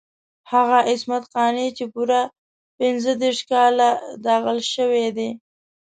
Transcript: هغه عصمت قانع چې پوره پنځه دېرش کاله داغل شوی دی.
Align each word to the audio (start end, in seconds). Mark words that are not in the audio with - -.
هغه 0.51 0.77
عصمت 0.89 1.23
قانع 1.33 1.67
چې 1.77 1.85
پوره 1.93 2.21
پنځه 2.79 3.11
دېرش 3.21 3.39
کاله 3.51 3.89
داغل 4.25 4.59
شوی 4.73 5.07
دی. 5.17 5.29